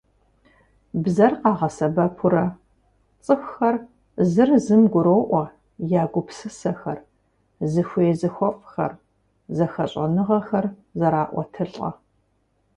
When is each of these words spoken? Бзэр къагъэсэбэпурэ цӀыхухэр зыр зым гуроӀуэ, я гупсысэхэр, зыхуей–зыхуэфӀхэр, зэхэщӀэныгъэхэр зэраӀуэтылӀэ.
Бзэр 1.03 1.33
къагъэсэбэпурэ 1.41 2.45
цӀыхухэр 3.25 3.75
зыр 4.31 4.49
зым 4.65 4.83
гуроӀуэ, 4.93 5.43
я 5.99 6.03
гупсысэхэр, 6.13 6.99
зыхуей–зыхуэфӀхэр, 7.71 8.93
зэхэщӀэныгъэхэр 9.55 10.65
зэраӀуэтылӀэ. 10.99 11.89